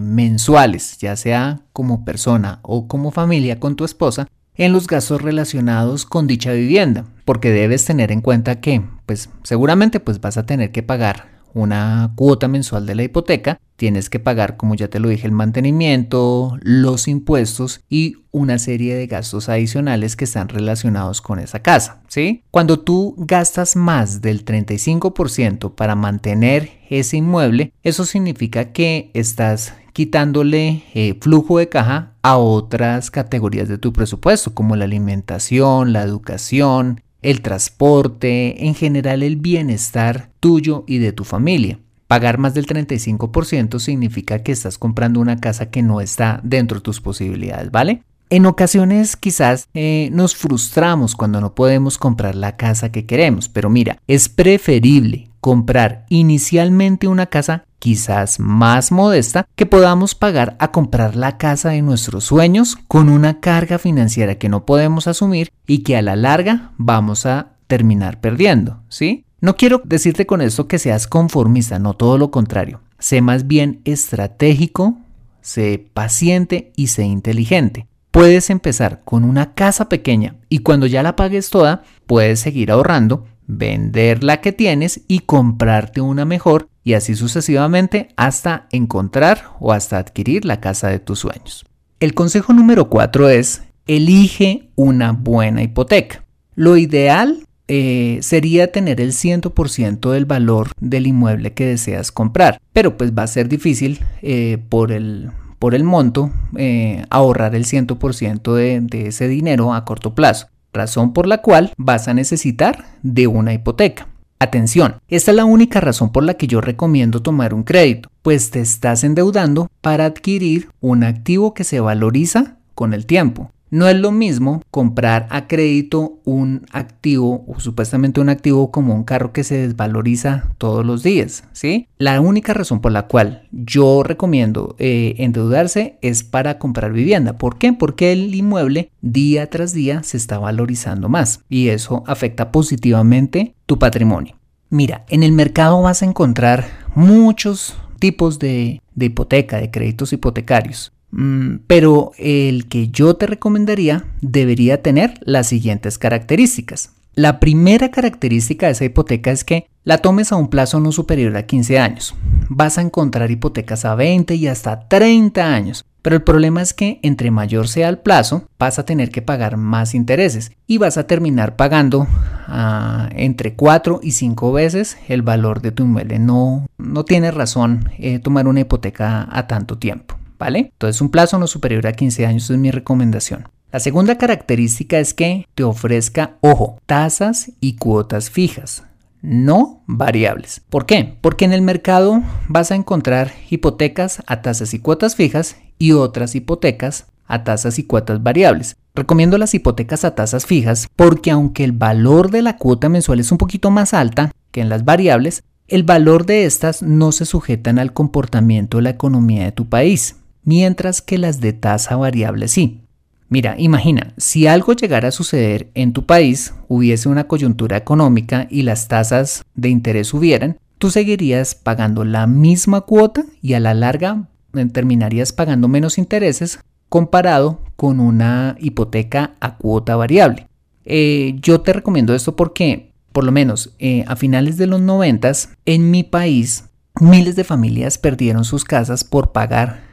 mensuales, 0.01 0.99
ya 0.99 1.15
sea 1.15 1.61
como 1.73 2.05
persona 2.05 2.59
o 2.63 2.89
como 2.89 3.13
familia 3.13 3.61
con 3.61 3.77
tu 3.77 3.85
esposa, 3.85 4.27
en 4.57 4.73
los 4.73 4.87
gastos 4.87 5.23
relacionados 5.23 6.05
con 6.07 6.27
dicha 6.27 6.53
vivienda, 6.53 7.05
porque 7.25 7.51
debes 7.51 7.85
tener 7.85 8.13
en 8.13 8.21
cuenta 8.21 8.61
que, 8.61 8.83
pues 9.07 9.31
seguramente 9.43 10.01
pues 10.01 10.21
vas 10.21 10.37
a 10.37 10.47
tener 10.47 10.73
que 10.73 10.83
pagar 10.83 11.37
una 11.57 12.13
cuota 12.17 12.49
mensual 12.49 12.85
de 12.85 12.95
la 12.95 13.03
hipoteca, 13.05 13.59
tienes 13.77 14.11
que 14.11 14.21
pagar, 14.21 14.59
como 14.59 14.75
ya 14.75 14.89
te 14.89 15.01
lo 15.01 15.09
dije, 15.09 15.27
el 15.27 15.33
mantenimiento, 15.33 16.59
los 16.61 17.09
impuestos 17.09 17.81
y 17.89 18.17
una 18.31 18.59
serie 18.59 18.95
de 18.95 19.07
gastos 19.07 19.49
adicionales 19.49 20.17
que 20.17 20.27
están 20.27 20.51
relacionados 20.51 21.23
con 21.23 21.39
esa 21.39 21.61
casa, 21.61 22.03
¿sí? 22.09 22.45
Cuando 22.51 22.81
tú 22.81 23.15
gastas 23.17 23.75
más 23.75 24.21
del 24.21 24.45
35% 24.45 25.75
para 25.75 25.95
mantener 25.95 26.73
ese 26.91 27.17
inmueble, 27.17 27.73
eso 27.83 28.05
significa 28.05 28.73
que 28.73 29.11
estás 29.15 29.73
quitándole 29.97 30.83
eh, 30.93 31.17
flujo 31.23 31.57
de 31.57 31.71
caja 31.71 32.13
a 32.21 32.37
otras 32.37 33.11
categorías 33.11 33.67
de 33.67 33.79
tu 33.79 33.95
presupuesto, 33.95 34.53
como 34.53 34.77
la 34.77 34.85
alimentación, 34.85 35.95
la 35.95 36.03
educación, 36.03 37.01
el 37.23 37.41
transporte, 37.41 38.67
en 38.67 38.75
general 38.75 39.23
el 39.23 39.37
bienestar 39.37 40.29
tuyo 40.39 40.85
y 40.87 40.99
de 40.99 41.13
tu 41.13 41.25
familia. 41.25 41.79
Pagar 42.09 42.37
más 42.37 42.53
del 42.53 42.67
35% 42.67 43.79
significa 43.79 44.43
que 44.43 44.53
estás 44.53 44.77
comprando 44.77 45.19
una 45.19 45.39
casa 45.39 45.71
que 45.71 45.83
no 45.83 46.03
está 46.03 46.41
dentro 46.45 46.81
de 46.81 46.83
tus 46.83 47.01
posibilidades, 47.01 47.71
¿vale? 47.71 48.03
En 48.29 48.45
ocasiones 48.45 49.17
quizás 49.17 49.67
eh, 49.73 50.11
nos 50.13 50.37
frustramos 50.37 51.17
cuando 51.17 51.41
no 51.41 51.55
podemos 51.55 51.97
comprar 51.97 52.35
la 52.35 52.59
casa 52.59 52.93
que 52.93 53.07
queremos, 53.07 53.49
pero 53.49 53.71
mira, 53.71 53.97
es 54.09 54.29
preferible 54.29 55.31
comprar 55.41 56.05
inicialmente 56.11 57.09
una 57.09 57.27
casa 57.27 57.65
quizás 57.87 58.41
más 58.41 58.91
modesta 58.91 59.47
que 59.55 59.65
podamos 59.65 60.17
pagar 60.17 60.57
a 60.59 60.73
comprar 60.73 61.15
la 61.15 61.39
casa 61.39 61.71
de 61.71 61.83
nuestros 61.83 62.25
sueños 62.25 62.77
con 62.89 63.09
una 63.09 63.39
carga 63.39 63.79
financiera 63.79 64.35
que 64.35 64.49
no 64.49 64.67
podemos 64.67 65.07
asumir 65.07 65.53
y 65.69 65.85
que 65.85 65.97
a 65.97 66.03
la 66.03 66.17
larga 66.17 66.73
vamos 66.79 67.27
a 67.27 67.53
terminar 67.69 68.21
perdiendo, 68.21 68.81
¿sí? 68.89 69.25
No 69.41 69.55
quiero 69.55 69.83
decirte 69.85 70.27
con 70.27 70.43
esto 70.43 70.67
que 70.67 70.81
seas 70.81 71.07
conformista, 71.07 71.79
no 71.79 71.95
todo 71.95 72.19
lo 72.19 72.33
contrario. 72.33 72.81
Sé 72.99 73.21
más 73.21 73.47
bien 73.47 73.83
estratégico, 73.85 74.99
sé 75.41 75.89
paciente 75.95 76.73
y 76.75 76.89
sé 76.89 77.05
inteligente. 77.05 77.87
Puedes 78.11 78.51
empezar 78.51 79.03
con 79.05 79.23
una 79.23 79.55
casa 79.55 79.89
pequeña 79.89 80.35
y 80.49 80.59
cuando 80.59 80.89
ya 80.89 81.05
la 81.05 81.15
pagues 81.15 81.51
toda, 81.51 81.85
puedes 82.09 82.41
seguir 82.41 82.73
ahorrando 82.73 83.27
vender 83.47 84.25
la 84.25 84.41
que 84.41 84.51
tienes 84.51 85.03
y 85.07 85.21
comprarte 85.21 86.01
una 86.01 86.25
mejor 86.25 86.69
y 86.87 86.95
así 86.95 87.17
sucesivamente 87.17 88.11
hasta 88.17 88.69
encontrar 88.71 89.51
o 89.59 89.73
hasta 89.73 89.99
adquirir 89.99 90.45
la 90.45 90.61
casa 90.61 90.87
de 90.87 91.01
tus 91.01 91.19
sueños. 91.19 91.67
El 91.99 92.15
consejo 92.15 92.53
número 92.53 92.89
4 92.89 93.29
es 93.29 93.65
elige 93.89 94.71
una 94.77 95.11
buena 95.11 95.65
hipoteca. 95.65 96.23
Lo 96.55 96.77
ideal 96.77 97.45
eh, 97.67 98.21
sería 98.23 98.71
tener 98.71 99.01
el 99.01 99.11
100% 99.11 100.13
del 100.13 100.27
valor 100.27 100.71
del 100.79 101.09
inmueble 101.09 101.55
que 101.55 101.67
deseas 101.67 102.13
comprar, 102.13 102.61
pero 102.73 102.97
pues 102.97 103.13
va 103.13 103.25
a 103.25 103.27
ser 103.27 103.49
difícil 103.49 103.99
eh, 104.23 104.59
por 104.69 104.93
el 104.93 105.33
por 105.59 105.75
el 105.75 105.83
monto 105.83 106.31
eh, 106.57 107.05
ahorrar 107.11 107.57
el 107.57 107.65
100% 107.65 108.55
de 108.55 109.09
ese 109.09 109.27
dinero 109.27 109.75
a 109.75 109.85
corto 109.85 110.15
plazo 110.15 110.47
razón 110.73 111.13
por 111.13 111.27
la 111.27 111.39
cual 111.39 111.73
vas 111.77 112.07
a 112.07 112.15
necesitar 112.15 112.85
de 113.03 113.27
una 113.27 113.55
hipoteca. 113.55 114.07
Atención, 114.39 114.97
esta 115.09 115.31
es 115.31 115.37
la 115.37 115.47
única 115.47 115.81
razón 115.81 116.13
por 116.13 116.23
la 116.23 116.35
que 116.35 116.47
yo 116.47 116.61
recomiendo 116.61 117.23
tomar 117.23 117.55
un 117.55 117.63
crédito, 117.63 118.11
pues 118.21 118.51
te 118.51 118.61
estás 118.61 119.03
endeudando 119.03 119.69
para 119.81 120.05
adquirir 120.05 120.69
un 120.81 121.05
activo 121.05 121.55
que 121.55 121.65
se 121.65 121.81
valoriza 121.81 122.59
con 122.75 122.93
el 122.93 123.07
tiempo. 123.07 123.51
No 123.71 123.89
es 123.89 123.97
lo 123.97 124.13
mismo 124.13 124.63
comprar 124.71 125.27
a 125.31 125.49
crédito 125.49 126.21
un 126.25 126.67
activo 126.71 127.45
o 127.49 127.59
supuestamente 127.59 128.21
un 128.21 128.29
activo 128.29 128.71
como 128.71 128.95
un 128.95 129.03
carro 129.05 129.33
que 129.33 129.43
se 129.43 129.57
desvaloriza 129.57 130.51
todos 130.59 130.87
los 130.87 131.03
días, 131.03 131.45
¿sí? 131.53 131.89
La 131.99 132.21
única 132.21 132.55
razón 132.55 132.81
por 132.81 132.93
la 132.93 133.09
cual 133.09 133.49
yo 133.51 134.05
recomiendo 134.05 134.77
eh, 134.79 135.15
endeudarse 135.19 135.99
es 136.01 136.23
para 136.23 136.59
comprar 136.59 136.93
vivienda. 136.93 137.39
¿Por 137.39 137.59
qué? 137.59 137.73
Porque 137.73 138.13
el 138.13 138.35
inmueble 138.35 138.91
día 139.03 139.51
tras 139.51 139.73
día 139.73 140.03
se 140.05 140.17
está 140.17 140.39
valorizando 140.39 141.09
más 141.09 141.41
y 141.49 141.69
eso 141.69 142.05
afecta 142.07 142.53
positivamente 142.53 143.55
tu 143.67 143.79
patrimonio. 143.79 144.37
Mira, 144.71 145.05
en 145.09 145.23
el 145.23 145.33
mercado 145.33 145.83
vas 145.83 146.03
a 146.03 146.07
encontrar 146.07 146.67
muchos 146.95 147.77
tipos 147.99 148.39
de 148.39 148.81
hipoteca, 148.99 149.59
de 149.59 149.71
créditos 149.71 150.13
hipotecarios. 150.13 150.93
Mm, 151.17 151.61
pero 151.67 152.13
el 152.19 152.69
que 152.69 152.89
yo 152.89 153.17
te 153.17 153.27
recomendaría 153.27 154.05
debería 154.21 154.83
tener 154.83 155.19
las 155.23 155.49
siguientes 155.49 155.97
características. 155.99 156.91
La 157.15 157.41
primera 157.41 157.91
característica 157.91 158.67
de 158.67 158.73
esa 158.73 158.85
hipoteca 158.85 159.31
es 159.31 159.43
que 159.43 159.67
la 159.85 159.99
tomes 159.99 160.31
a 160.31 160.37
un 160.37 160.49
plazo 160.49 160.79
no 160.79 160.93
superior 160.93 161.35
a 161.39 161.47
15 161.47 161.79
años. 161.79 162.15
Vas 162.51 162.77
a 162.77 162.83
encontrar 162.83 163.31
hipotecas 163.31 163.87
a 163.87 163.95
20 163.95 164.35
y 164.35 164.47
hasta 164.47 164.89
30 164.89 165.55
años, 165.55 165.87
pero 166.03 166.17
el 166.17 166.23
problema 166.23 166.61
es 166.61 166.75
que 166.75 167.01
entre 167.03 167.31
mayor 167.31 167.69
sea 167.69 167.89
el 167.89 167.97
plazo, 167.97 168.47
vas 168.59 168.79
a 168.79 168.85
tener 168.85 169.11
que 169.11 169.23
pagar 169.23 169.57
más 169.57 169.95
intereses 169.95 170.53
y 170.67 170.77
vas 170.77 170.99
a 170.99 171.07
terminar 171.07 171.57
pagando 171.57 172.07
ah, 172.47 173.09
entre 173.13 173.55
4 173.55 174.01
y 174.03 174.11
5 174.11 174.53
veces 174.53 174.99
el 175.09 175.23
valor 175.23 175.63
de 175.63 175.73
tu 175.73 175.85
inmueble. 175.85 176.19
No, 176.19 176.67
no 176.77 177.05
tiene 177.07 177.31
razón 177.31 177.89
eh, 177.97 178.19
tomar 178.19 178.47
una 178.47 178.61
hipoteca 178.61 179.27
a 179.31 179.47
tanto 179.47 179.79
tiempo. 179.79 180.17
¿Vale? 180.39 180.71
Entonces 180.73 181.01
un 181.01 181.11
plazo 181.11 181.39
no 181.39 181.47
superior 181.47 181.87
a 181.87 181.93
15 181.93 182.27
años 182.27 182.51
es 182.51 182.59
mi 182.59 182.71
recomendación. 182.71 183.49
La 183.73 183.81
segunda 183.81 184.17
característica 184.17 184.99
es 184.99 185.13
que 185.13 185.47
te 185.55 185.65
ofrezca, 185.65 186.37
ojo, 186.41 186.81
tasas 186.87 187.53
y 187.61 187.77
cuotas 187.77 188.31
fijas, 188.31 188.85
no 189.23 189.83
variables. 189.87 190.63
¿Por 190.71 190.87
qué? 190.87 191.17
Porque 191.21 191.45
en 191.45 191.53
el 191.53 191.63
mercado 191.63 192.23
vas 192.49 192.71
a 192.71 192.77
encontrar 192.77 193.33
hipotecas 193.51 194.23
a 194.27 194.41
tasas 194.41 194.73
y 194.73 194.79
cuotas 194.79 195.17
fijas 195.17 195.57
y 195.79 195.93
otras 195.93 196.35
hipotecas 196.35 197.07
a 197.27 197.45
tasas 197.45 197.79
y 197.79 197.85
cuotas 197.85 198.23
variables. 198.23 198.77
Recomiendo 198.95 199.37
las 199.37 199.53
hipotecas 199.53 200.05
a 200.05 200.15
tasas 200.15 200.47
fijas 200.47 200.89
porque 200.97 201.31
aunque 201.31 201.65
el 201.65 201.73
valor 201.73 202.31
de 202.31 202.43
la 202.43 202.57
cuota 202.57 202.89
mensual 202.89 203.21
es 203.21 203.33
un 203.33 203.39
poquito 203.39 203.71
más 203.71 203.95
alta 203.95 204.31
que 204.53 204.61
en 204.61 204.69
las 204.69 204.85
variables, 204.85 205.43
el 205.69 205.83
valor 205.83 206.25
de 206.25 206.45
estas 206.45 206.83
no 206.83 207.11
se 207.13 207.27
sujetan 207.27 207.79
al 207.79 207.93
comportamiento 207.93 208.79
de 208.79 208.85
la 208.85 208.91
economía 208.91 209.45
de 209.45 209.53
tu 209.53 209.69
país, 209.69 210.17
mientras 210.47 211.03
que 211.03 211.19
las 211.19 211.41
de 211.41 211.53
tasa 211.53 211.97
variable 211.97 212.49
sí. 212.49 212.81
Mira, 213.29 213.57
imagina, 213.59 214.15
si 214.17 214.47
algo 214.47 214.73
llegara 214.73 215.09
a 215.09 215.13
suceder 215.13 215.69
en 215.75 215.93
tu 215.93 216.07
país, 216.07 216.55
hubiese 216.69 217.09
una 217.09 217.25
coyuntura 217.25 217.77
económica 217.77 218.47
y 218.49 218.63
las 218.63 218.89
tasas 218.89 219.45
de 219.55 219.69
interés 219.69 220.07
subieran, 220.07 220.59
tú 220.79 220.91
seguirías 220.91 221.57
pagando 221.57 222.05
la 222.05 222.27
misma 222.29 222.83
cuota 222.83 223.25
y 223.43 223.55
a 223.55 223.61
la 223.61 223.75
larga 223.75 224.29
eh, 224.55 224.65
terminarías 224.67 225.33
pagando 225.33 225.67
menos 225.67 225.99
intereses 225.99 226.61
comparado 226.89 227.61
con 227.75 227.99
una 227.99 228.57
hipoteca 228.61 229.35
a 229.41 229.57
cuota 229.57 229.97
variable. 229.97 230.47
Eh, 230.85 231.35
yo 231.41 231.61
te 231.63 231.73
recomiendo 231.73 232.15
esto 232.15 232.37
porque, 232.37 232.93
por 233.11 233.25
lo 233.25 233.33
menos 233.33 233.75
eh, 233.81 234.05
a 234.07 234.15
finales 234.15 234.57
de 234.57 234.69
los 234.69 234.81
90, 234.81 235.33
en 235.65 235.91
mi 235.91 236.05
país, 236.05 236.67
miles 237.01 237.35
de 237.35 237.43
familias 237.43 237.99
perdieron 237.99 238.45
sus 238.45 238.65
casas 238.65 239.03
por 239.03 239.33
pagar 239.33 239.86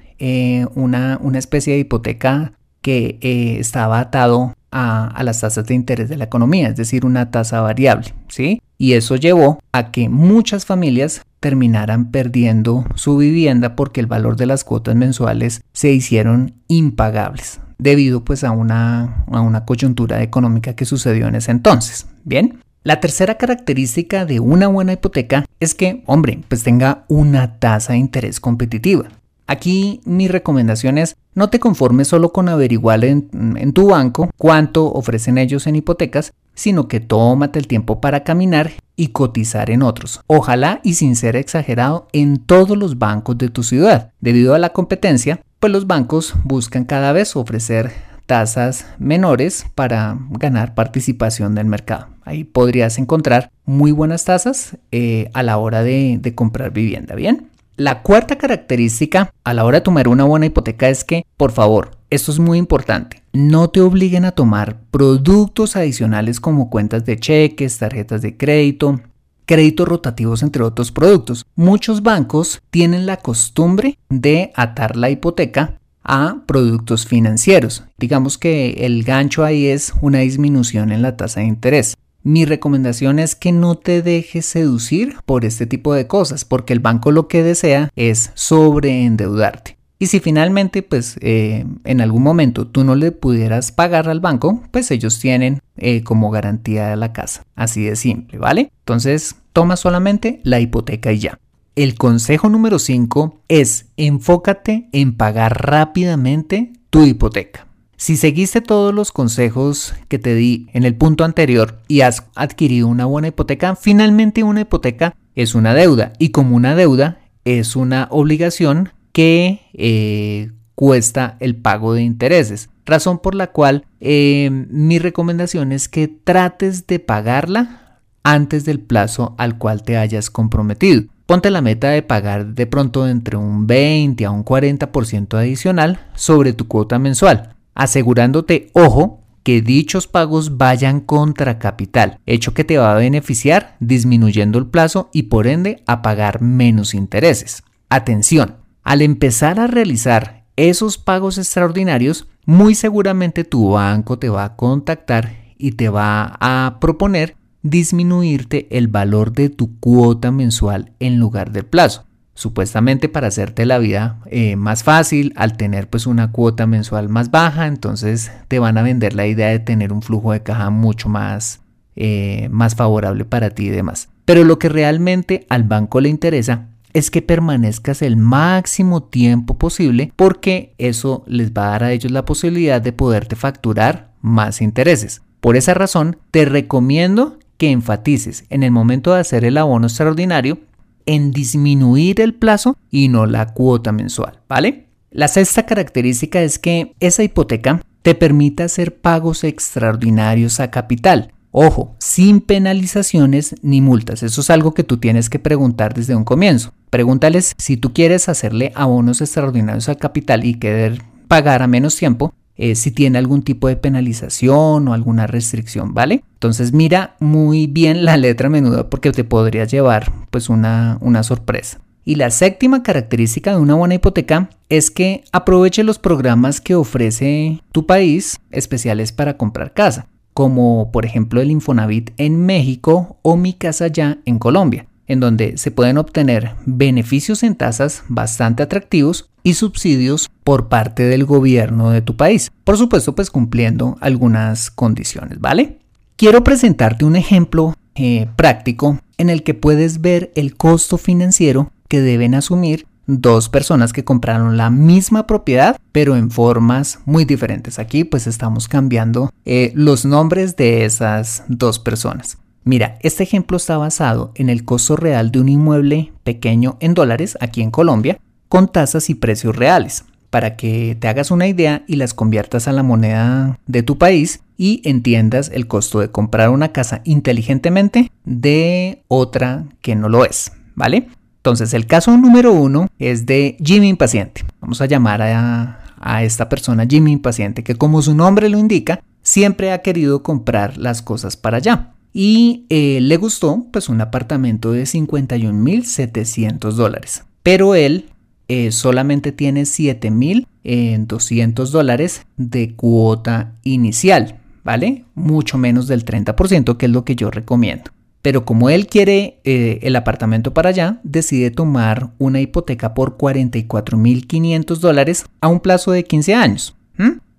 una, 0.75 1.19
una 1.21 1.39
especie 1.39 1.73
de 1.73 1.79
hipoteca 1.79 2.53
que 2.81 3.17
eh, 3.21 3.57
estaba 3.59 3.99
atado 3.99 4.53
a, 4.71 5.21
las 5.23 5.39
tasas 5.39 5.65
de 5.65 5.73
interés 5.73 6.09
de 6.09 6.17
la 6.17 6.25
economía, 6.25 6.67
es 6.67 6.75
decir, 6.75 7.05
una 7.05 7.31
tasa 7.31 7.61
variable, 7.61 8.13
¿sí? 8.27 8.61
Y 8.77 8.93
eso 8.93 9.15
llevó 9.15 9.59
a 9.71 9.91
que 9.91 10.09
muchas 10.09 10.65
familias 10.65 11.21
terminaran 11.39 12.11
perdiendo 12.11 12.85
su 12.95 13.17
vivienda 13.17 13.75
porque 13.75 14.01
el 14.01 14.07
valor 14.07 14.35
de 14.35 14.47
las 14.47 14.63
cuotas 14.63 14.95
mensuales 14.95 15.61
se 15.73 15.91
hicieron 15.91 16.55
impagables 16.67 17.61
debido 17.77 18.23
pues 18.23 18.43
a 18.43 18.51
una, 18.51 19.25
a 19.31 19.41
una 19.41 19.65
coyuntura 19.65 20.23
económica 20.23 20.75
que 20.75 20.85
sucedió 20.85 21.27
en 21.27 21.35
ese 21.35 21.51
entonces. 21.51 22.07
Bien, 22.23 22.59
la 22.83 22.99
tercera 22.99 23.35
característica 23.35 24.25
de 24.25 24.39
una 24.39 24.67
buena 24.67 24.93
hipoteca 24.93 25.45
es 25.59 25.75
que, 25.75 26.03
hombre, 26.05 26.41
pues 26.47 26.63
tenga 26.63 27.05
una 27.07 27.59
tasa 27.59 27.93
de 27.93 27.99
interés 27.99 28.39
competitiva. 28.39 29.05
Aquí 29.47 30.01
mi 30.05 30.27
recomendación 30.27 30.97
es 30.97 31.15
no 31.35 31.49
te 31.49 31.59
conformes 31.59 32.07
solo 32.07 32.31
con 32.31 32.47
averiguar 32.47 33.03
en, 33.03 33.73
tu 33.73 33.87
banco 33.87 34.29
cuánto 34.37 34.85
ofrecen 34.85 35.37
ellos 35.37 35.67
en 35.67 35.75
hipotecas, 35.75 36.33
sino 36.53 36.87
que 36.87 36.99
tómate 36.99 37.59
el 37.59 37.67
tiempo 37.67 37.99
para 37.99 38.23
caminar 38.23 38.71
y 38.95 39.07
cotizar 39.07 39.71
en 39.71 39.81
otros. 39.81 40.21
Ojalá 40.27 40.79
y 40.83 40.93
sin 40.93 41.15
ser 41.15 41.35
exagerado 41.35 42.07
en 42.13 42.37
todos 42.37 42.77
los 42.77 42.99
bancos 42.99 43.37
de 43.37 43.49
tu 43.49 43.63
ciudad. 43.63 44.11
Debido 44.21 44.53
a 44.53 44.59
la 44.59 44.69
competencia, 44.69 45.41
pues 45.59 45.73
los 45.73 45.87
bancos 45.87 46.35
buscan 46.43 46.85
cada 46.85 47.11
vez 47.11 47.35
ofrecer 47.35 47.91
tasas 48.27 48.85
menores 48.99 49.65
para 49.75 50.17
ganar 50.29 50.75
participación 50.75 51.55
del 51.55 51.65
mercado. 51.65 52.07
Ahí 52.23 52.43
podrías 52.43 52.97
encontrar 52.99 53.51
muy 53.65 53.91
buenas 53.91 54.23
tasas 54.23 54.77
eh, 54.91 55.29
a 55.33 55.43
la 55.43 55.57
hora 55.57 55.83
de, 55.83 56.17
de 56.21 56.35
comprar 56.35 56.71
vivienda. 56.71 57.15
Bien. 57.15 57.52
La 57.75 58.03
cuarta 58.03 58.37
característica 58.37 59.33
a 59.43 59.53
la 59.55 59.65
hora 59.65 59.79
de 59.79 59.83
tomar 59.83 60.07
una 60.07 60.25
buena 60.25 60.45
hipoteca 60.45 60.89
es 60.89 61.03
que, 61.03 61.25
por 61.37 61.51
favor, 61.51 61.97
esto 62.11 62.31
es 62.31 62.37
muy 62.37 62.59
importante, 62.59 63.23
no 63.33 63.71
te 63.71 63.81
obliguen 63.81 64.25
a 64.25 64.31
tomar 64.33 64.79
productos 64.91 65.75
adicionales 65.75 66.39
como 66.39 66.69
cuentas 66.69 67.03
de 67.03 67.17
cheques, 67.17 67.79
tarjetas 67.79 68.21
de 68.21 68.37
crédito, 68.37 69.01
créditos 69.47 69.87
rotativos, 69.87 70.43
entre 70.43 70.61
otros 70.61 70.91
productos. 70.91 71.47
Muchos 71.55 72.03
bancos 72.03 72.61
tienen 72.69 73.07
la 73.07 73.17
costumbre 73.17 73.97
de 74.07 74.51
atar 74.53 74.95
la 74.95 75.09
hipoteca 75.09 75.79
a 76.03 76.43
productos 76.45 77.07
financieros. 77.07 77.85
Digamos 77.97 78.37
que 78.37 78.85
el 78.85 79.03
gancho 79.03 79.43
ahí 79.43 79.65
es 79.65 79.93
una 79.99 80.19
disminución 80.19 80.91
en 80.91 81.01
la 81.01 81.17
tasa 81.17 81.39
de 81.39 81.47
interés. 81.47 81.95
Mi 82.23 82.45
recomendación 82.45 83.19
es 83.19 83.35
que 83.35 83.51
no 83.51 83.75
te 83.75 84.01
dejes 84.01 84.45
seducir 84.45 85.17
por 85.25 85.43
este 85.43 85.65
tipo 85.65 85.93
de 85.93 86.07
cosas, 86.07 86.45
porque 86.45 86.71
el 86.71 86.79
banco 86.79 87.11
lo 87.11 87.27
que 87.27 87.43
desea 87.43 87.89
es 87.97 88.31
sobreendeudarte. 88.33 89.77
Y 89.99 90.07
si 90.07 90.21
finalmente, 90.21 90.83
pues 90.83 91.17
eh, 91.21 91.65
en 91.83 92.01
algún 92.01 92.23
momento 92.23 92.65
tú 92.67 92.85
no 92.85 92.95
le 92.95 93.11
pudieras 93.11 93.73
pagar 93.73 94.07
al 94.07 94.21
banco, 94.21 94.63
pues 94.71 94.89
ellos 94.91 95.19
tienen 95.19 95.59
eh, 95.75 96.03
como 96.03 96.29
garantía 96.29 96.95
la 96.95 97.11
casa. 97.11 97.43
Así 97.55 97.83
de 97.83 97.97
simple, 97.97 98.37
¿vale? 98.37 98.71
Entonces, 98.79 99.35
toma 99.51 99.75
solamente 99.75 100.39
la 100.43 100.61
hipoteca 100.61 101.11
y 101.11 101.19
ya. 101.19 101.39
El 101.75 101.95
consejo 101.95 102.49
número 102.49 102.79
5 102.79 103.41
es 103.49 103.87
enfócate 103.97 104.87
en 104.91 105.15
pagar 105.17 105.65
rápidamente 105.65 106.71
tu 106.89 107.03
hipoteca. 107.05 107.67
Si 108.03 108.17
seguiste 108.17 108.59
todos 108.59 108.93
los 108.93 109.13
consejos 109.13 109.93
que 110.09 110.19
te 110.19 110.35
di 110.35 110.67
en 110.73 110.83
el 110.83 110.93
punto 110.93 111.23
anterior 111.23 111.79
y 111.87 112.01
has 112.01 112.25
adquirido 112.35 112.89
una 112.89 113.05
buena 113.05 113.29
hipoteca, 113.29 113.77
finalmente 113.77 114.43
una 114.43 114.59
hipoteca 114.59 115.15
es 115.35 115.55
una 115.55 115.73
deuda 115.73 116.11
y 116.19 116.31
como 116.31 116.57
una 116.57 116.75
deuda 116.75 117.19
es 117.45 117.77
una 117.77 118.09
obligación 118.11 118.89
que 119.13 119.61
eh, 119.71 120.51
cuesta 120.75 121.37
el 121.39 121.55
pago 121.55 121.93
de 121.93 122.01
intereses. 122.01 122.69
Razón 122.85 123.19
por 123.19 123.35
la 123.35 123.53
cual 123.53 123.85
eh, 124.01 124.49
mi 124.51 124.99
recomendación 124.99 125.71
es 125.71 125.87
que 125.87 126.09
trates 126.09 126.87
de 126.87 126.99
pagarla 126.99 128.01
antes 128.21 128.65
del 128.65 128.81
plazo 128.81 129.33
al 129.37 129.57
cual 129.57 129.83
te 129.83 129.95
hayas 129.95 130.29
comprometido. 130.29 131.03
Ponte 131.25 131.49
la 131.49 131.61
meta 131.61 131.87
de 131.91 132.01
pagar 132.01 132.47
de 132.47 132.67
pronto 132.67 133.07
entre 133.07 133.37
un 133.37 133.65
20 133.65 134.25
a 134.25 134.31
un 134.31 134.43
40% 134.43 135.37
adicional 135.37 136.05
sobre 136.15 136.51
tu 136.51 136.67
cuota 136.67 136.99
mensual 136.99 137.53
asegurándote, 137.75 138.69
ojo, 138.73 139.21
que 139.43 139.61
dichos 139.61 140.07
pagos 140.07 140.57
vayan 140.57 141.01
contra 141.01 141.59
capital, 141.59 142.19
hecho 142.25 142.53
que 142.53 142.63
te 142.63 142.77
va 142.77 142.93
a 142.93 142.97
beneficiar 142.97 143.75
disminuyendo 143.79 144.57
el 144.57 144.67
plazo 144.67 145.09
y 145.13 145.23
por 145.23 145.47
ende 145.47 145.83
a 145.85 146.01
pagar 146.01 146.41
menos 146.41 146.93
intereses. 146.93 147.63
Atención, 147.89 148.55
al 148.83 149.01
empezar 149.01 149.59
a 149.59 149.67
realizar 149.67 150.45
esos 150.55 150.97
pagos 150.97 151.37
extraordinarios, 151.37 152.27
muy 152.45 152.75
seguramente 152.75 153.43
tu 153.43 153.71
banco 153.71 154.17
te 154.17 154.29
va 154.29 154.45
a 154.45 154.55
contactar 154.55 155.35
y 155.57 155.73
te 155.73 155.89
va 155.89 156.37
a 156.39 156.77
proponer 156.79 157.35
disminuirte 157.61 158.67
el 158.77 158.87
valor 158.87 159.31
de 159.33 159.49
tu 159.49 159.79
cuota 159.79 160.31
mensual 160.31 160.91
en 160.99 161.19
lugar 161.19 161.51
del 161.51 161.65
plazo 161.65 162.05
supuestamente 162.33 163.09
para 163.09 163.27
hacerte 163.27 163.65
la 163.65 163.77
vida 163.77 164.19
eh, 164.25 164.55
más 164.55 164.83
fácil 164.83 165.33
al 165.35 165.55
tener 165.55 165.89
pues 165.89 166.07
una 166.07 166.31
cuota 166.31 166.65
mensual 166.65 167.07
más 167.07 167.29
baja 167.29 167.67
entonces 167.67 168.31
te 168.47 168.57
van 168.57 168.77
a 168.77 168.81
vender 168.81 169.13
la 169.13 169.27
idea 169.27 169.49
de 169.49 169.59
tener 169.59 169.93
un 169.93 170.01
flujo 170.01 170.31
de 170.31 170.41
caja 170.41 170.69
mucho 170.71 171.09
más 171.09 171.63
eh, 171.95 172.49
más 172.49 172.73
favorable 172.73 173.23
para 173.23 173.51
ti 173.51 173.67
y 173.67 173.69
demás. 173.69 174.09
Pero 174.25 174.43
lo 174.43 174.57
que 174.57 174.67
realmente 174.67 175.45
al 175.49 175.63
banco 175.63 176.01
le 176.01 176.09
interesa 176.09 176.69
es 176.93 177.11
que 177.11 177.21
permanezcas 177.21 178.01
el 178.01 178.17
máximo 178.17 179.03
tiempo 179.03 179.59
posible 179.59 180.11
porque 180.15 180.73
eso 180.79 181.23
les 181.27 181.51
va 181.51 181.67
a 181.67 181.69
dar 181.71 181.83
a 181.83 181.91
ellos 181.91 182.11
la 182.11 182.25
posibilidad 182.25 182.81
de 182.81 182.93
poderte 182.93 183.35
facturar 183.35 184.11
más 184.21 184.61
intereses. 184.61 185.21
Por 185.39 185.55
esa 185.55 185.75
razón 185.75 186.17
te 186.31 186.45
recomiendo 186.45 187.37
que 187.57 187.69
enfatices 187.69 188.45
en 188.49 188.63
el 188.63 188.71
momento 188.71 189.13
de 189.13 189.19
hacer 189.19 189.45
el 189.45 189.57
abono 189.57 189.85
extraordinario 189.85 190.57
en 191.05 191.31
disminuir 191.31 192.21
el 192.21 192.33
plazo 192.33 192.77
y 192.89 193.07
no 193.07 193.25
la 193.25 193.53
cuota 193.53 193.91
mensual, 193.91 194.39
¿vale? 194.47 194.87
La 195.11 195.27
sexta 195.27 195.65
característica 195.65 196.41
es 196.41 196.57
que 196.57 196.95
esa 196.99 197.23
hipoteca 197.23 197.81
te 198.01 198.15
permite 198.15 198.63
hacer 198.63 198.95
pagos 198.97 199.43
extraordinarios 199.43 200.59
a 200.59 200.71
capital. 200.71 201.31
Ojo, 201.51 201.95
sin 201.99 202.41
penalizaciones 202.41 203.55
ni 203.61 203.79
multas. 203.79 204.23
Eso 204.23 204.41
es 204.41 204.49
algo 204.49 204.73
que 204.73 204.83
tú 204.83 204.97
tienes 204.97 205.29
que 205.29 205.37
preguntar 205.37 205.93
desde 205.93 206.15
un 206.15 206.23
comienzo. 206.23 206.73
Pregúntales 206.89 207.53
si 207.59 207.77
tú 207.77 207.93
quieres 207.93 208.27
hacerle 208.27 208.71
abonos 208.75 209.21
extraordinarios 209.21 209.87
al 209.87 209.97
capital 209.97 210.45
y 210.45 210.55
querer 210.55 211.03
pagar 211.27 211.61
a 211.61 211.67
menos 211.67 211.95
tiempo, 211.95 212.33
eh, 212.55 212.75
si 212.75 212.91
tiene 212.91 213.17
algún 213.17 213.43
tipo 213.43 213.67
de 213.67 213.75
penalización 213.75 214.87
o 214.87 214.93
alguna 214.93 215.27
restricción, 215.27 215.93
¿vale? 215.93 216.23
Entonces 216.33 216.73
mira 216.73 217.15
muy 217.19 217.67
bien 217.67 218.05
la 218.05 218.17
letra 218.17 218.49
menuda 218.49 218.89
porque 218.89 219.11
te 219.11 219.23
podría 219.23 219.65
llevar 219.65 220.11
pues 220.29 220.49
una, 220.49 220.97
una 221.01 221.23
sorpresa. 221.23 221.79
Y 222.05 222.15
la 222.15 222.31
séptima 222.31 222.83
característica 222.83 223.51
de 223.51 223.57
una 223.57 223.75
buena 223.75 223.95
hipoteca 223.95 224.49
es 224.69 224.91
que 224.91 225.23
aproveche 225.31 225.83
los 225.83 225.99
programas 225.99 226.59
que 226.59 226.75
ofrece 226.75 227.61
tu 227.71 227.85
país 227.85 228.39
especiales 228.51 229.13
para 229.13 229.37
comprar 229.37 229.73
casa, 229.73 230.07
como 230.33 230.91
por 230.91 231.05
ejemplo 231.05 231.39
el 231.41 231.49
Infonavit 231.49 232.11
en 232.17 232.45
México 232.45 233.17
o 233.21 233.37
Mi 233.37 233.53
Casa 233.53 233.87
Ya 233.87 234.17
en 234.25 234.37
Colombia. 234.37 234.85
En 235.07 235.19
donde 235.19 235.57
se 235.57 235.71
pueden 235.71 235.97
obtener 235.97 236.55
beneficios 236.65 237.43
en 237.43 237.55
tasas 237.55 238.03
bastante 238.07 238.63
atractivos 238.63 239.29
y 239.43 239.55
subsidios 239.55 240.29
por 240.43 240.69
parte 240.69 241.03
del 241.03 241.25
gobierno 241.25 241.91
de 241.91 242.01
tu 242.01 242.15
país. 242.15 242.51
Por 242.63 242.77
supuesto, 242.77 243.15
pues 243.15 243.29
cumpliendo 243.29 243.97
algunas 243.99 244.71
condiciones, 244.71 245.39
¿vale? 245.39 245.79
Quiero 246.15 246.43
presentarte 246.43 247.05
un 247.05 247.15
ejemplo 247.15 247.75
eh, 247.95 248.27
práctico 248.35 248.99
en 249.17 249.29
el 249.29 249.43
que 249.43 249.53
puedes 249.53 250.01
ver 250.01 250.31
el 250.35 250.55
costo 250.55 250.97
financiero 250.97 251.71
que 251.87 252.01
deben 252.01 252.35
asumir 252.35 252.87
dos 253.05 253.49
personas 253.49 253.91
que 253.91 254.05
compraron 254.05 254.55
la 254.55 254.69
misma 254.69 255.27
propiedad 255.27 255.77
pero 255.91 256.15
en 256.15 256.31
formas 256.31 256.99
muy 257.05 257.25
diferentes. 257.25 257.79
Aquí 257.79 258.03
pues 258.03 258.27
estamos 258.27 258.67
cambiando 258.67 259.31
eh, 259.45 259.71
los 259.75 260.05
nombres 260.05 260.55
de 260.55 260.85
esas 260.85 261.43
dos 261.47 261.79
personas. 261.79 262.37
Mira, 262.65 262.97
este 263.01 263.23
ejemplo 263.23 263.57
está 263.57 263.77
basado 263.77 264.31
en 264.35 264.49
el 264.49 264.63
costo 264.63 264.95
real 264.95 265.31
de 265.31 265.39
un 265.39 265.49
inmueble 265.49 266.13
pequeño 266.23 266.77
en 266.79 266.93
dólares 266.93 267.37
aquí 267.41 267.61
en 267.61 267.71
Colombia 267.71 268.19
con 268.47 268.71
tasas 268.71 269.09
y 269.09 269.15
precios 269.15 269.55
reales 269.55 270.05
para 270.29 270.55
que 270.55 270.97
te 270.99 271.07
hagas 271.07 271.29
una 271.29 271.47
idea 271.47 271.83
y 271.87 271.97
las 271.97 272.13
conviertas 272.13 272.67
a 272.67 272.71
la 272.71 272.81
moneda 272.81 273.59
de 273.67 273.83
tu 273.83 273.97
país 273.97 274.41
y 274.57 274.81
entiendas 274.83 275.51
el 275.53 275.67
costo 275.67 275.99
de 275.99 276.09
comprar 276.09 276.49
una 276.49 276.71
casa 276.71 277.01
inteligentemente 277.03 278.11
de 278.23 279.03
otra 279.09 279.65
que 279.81 279.95
no 279.95 280.09
lo 280.09 280.25
es, 280.25 280.51
¿vale? 280.73 281.07
Entonces 281.37 281.73
el 281.73 281.85
caso 281.85 282.17
número 282.17 282.53
uno 282.53 282.87
es 282.97 283.25
de 283.25 283.57
Jimmy 283.63 283.89
Impaciente. 283.89 284.43
Vamos 284.59 284.81
a 284.81 284.85
llamar 284.85 285.21
a, 285.21 286.23
esta 286.23 286.49
persona 286.49 286.87
Jimmy 286.89 287.11
Impaciente 287.11 287.63
que 287.63 287.75
como 287.75 288.01
su 288.01 288.15
nombre 288.15 288.49
lo 288.49 288.57
indica, 288.57 289.01
siempre 289.21 289.71
ha 289.71 289.81
querido 289.81 290.23
comprar 290.23 290.77
las 290.77 291.01
cosas 291.01 291.37
para 291.37 291.57
allá 291.57 291.93
y 292.13 292.65
eh, 292.69 292.99
le 293.01 293.17
gustó 293.17 293.65
pues 293.71 293.89
un 293.89 293.99
apartamento 293.99 294.71
de 294.71 294.83
51.700 294.83 296.71
dólares. 296.73 297.25
Pero 297.41 297.73
él 297.75 298.11
eh, 298.47 298.71
solamente 298.71 299.31
tiene 299.31 299.63
7.200 299.63 301.69
dólares 301.69 302.27
de 302.37 302.75
cuota 302.75 303.55
inicial, 303.63 304.39
¿vale? 304.63 305.05
Mucho 305.15 305.57
menos 305.57 305.87
del 305.87 306.05
30%, 306.05 306.77
que 306.77 306.85
es 306.85 306.91
lo 306.91 307.03
que 307.03 307.15
yo 307.15 307.31
recomiendo. 307.31 307.89
Pero 308.21 308.45
como 308.45 308.69
él 308.69 308.85
quiere 308.87 309.41
eh, 309.43 309.79
el 309.81 309.95
apartamento 309.97 310.53
para 310.53 310.69
allá, 310.69 311.01
decide 311.03 311.51
tomar 311.51 312.11
una 312.19 312.39
hipoteca 312.39 312.93
por 312.93 313.17
44.500 313.17 314.77
dólares 314.77 315.25
a 315.41 315.49
un 315.49 315.59
plazo 315.59 315.91
de 315.91 316.05
15 316.05 316.35
años, 316.35 316.77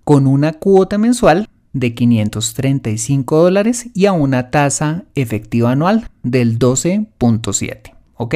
con 0.03 0.27
una 0.27 0.53
cuota 0.53 0.99
mensual 0.99 1.47
de 1.75 1.93
535 1.93 3.37
dólares 3.37 3.87
y 3.93 4.05
a 4.05 4.13
una 4.13 4.49
tasa 4.49 5.03
efectiva 5.13 5.71
anual 5.71 6.09
del 6.23 6.57
12.7. 6.57 7.93
¿Ok? 8.15 8.35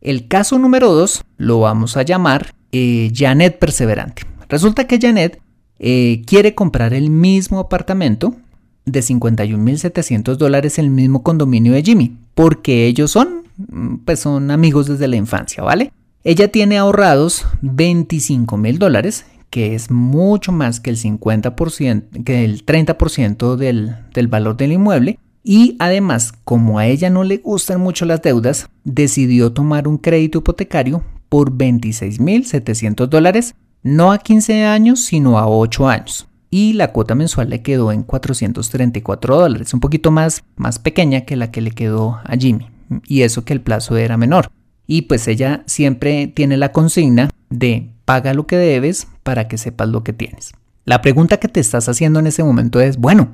El 0.00 0.26
caso 0.26 0.58
número 0.58 0.92
2 0.92 1.24
lo 1.36 1.60
vamos 1.60 1.96
a 1.96 2.02
llamar 2.02 2.54
eh, 2.72 3.12
Janet 3.14 3.60
Perseverante. 3.60 4.24
Resulta 4.48 4.88
que 4.88 4.98
Janet 5.00 5.40
eh, 5.78 6.22
quiere 6.26 6.56
comprar 6.56 6.92
el 6.92 7.08
mismo 7.08 7.60
apartamento 7.60 8.34
de 8.84 8.98
51.700 8.98 10.34
dólares 10.34 10.80
en 10.80 10.86
el 10.86 10.90
mismo 10.90 11.22
condominio 11.22 11.74
de 11.74 11.84
Jimmy, 11.84 12.16
porque 12.34 12.86
ellos 12.86 13.12
son, 13.12 13.44
mm, 13.56 13.98
pues 14.04 14.18
son 14.18 14.50
amigos 14.50 14.88
desde 14.88 15.06
la 15.06 15.14
infancia, 15.14 15.62
¿vale? 15.62 15.92
Ella 16.24 16.48
tiene 16.48 16.78
ahorrados 16.78 17.46
25 17.62 18.56
mil 18.56 18.80
dólares 18.80 19.24
que 19.52 19.74
es 19.74 19.90
mucho 19.90 20.50
más 20.50 20.80
que 20.80 20.88
el 20.88 20.96
50%, 20.96 22.24
que 22.24 22.42
el 22.42 22.64
30% 22.64 23.56
del, 23.56 23.96
del 24.14 24.26
valor 24.26 24.56
del 24.56 24.72
inmueble. 24.72 25.18
Y 25.44 25.76
además, 25.78 26.32
como 26.44 26.78
a 26.78 26.86
ella 26.86 27.10
no 27.10 27.22
le 27.22 27.36
gustan 27.36 27.78
mucho 27.78 28.06
las 28.06 28.22
deudas, 28.22 28.70
decidió 28.84 29.52
tomar 29.52 29.88
un 29.88 29.98
crédito 29.98 30.38
hipotecario 30.38 31.04
por 31.28 31.52
26.700 31.52 33.06
dólares, 33.08 33.54
no 33.82 34.10
a 34.12 34.18
15 34.18 34.64
años, 34.64 35.00
sino 35.04 35.38
a 35.38 35.46
8 35.46 35.86
años. 35.86 36.28
Y 36.48 36.72
la 36.72 36.92
cuota 36.92 37.14
mensual 37.14 37.50
le 37.50 37.60
quedó 37.60 37.92
en 37.92 38.04
434 38.04 39.36
dólares, 39.36 39.74
un 39.74 39.80
poquito 39.80 40.10
más, 40.10 40.44
más 40.56 40.78
pequeña 40.78 41.26
que 41.26 41.36
la 41.36 41.50
que 41.50 41.60
le 41.60 41.72
quedó 41.72 42.20
a 42.24 42.36
Jimmy. 42.38 42.68
Y 43.06 43.20
eso 43.20 43.44
que 43.44 43.52
el 43.52 43.60
plazo 43.60 43.98
era 43.98 44.16
menor. 44.16 44.50
Y 44.86 45.02
pues 45.02 45.28
ella 45.28 45.62
siempre 45.66 46.26
tiene 46.26 46.56
la 46.56 46.72
consigna 46.72 47.30
de 47.50 47.90
paga 48.04 48.34
lo 48.34 48.46
que 48.46 48.56
debes 48.56 49.06
para 49.22 49.48
que 49.48 49.58
sepas 49.58 49.88
lo 49.88 50.02
que 50.02 50.12
tienes. 50.12 50.52
La 50.84 51.00
pregunta 51.00 51.36
que 51.36 51.48
te 51.48 51.60
estás 51.60 51.88
haciendo 51.88 52.18
en 52.18 52.26
ese 52.26 52.42
momento 52.42 52.80
es, 52.80 52.96
bueno, 52.96 53.32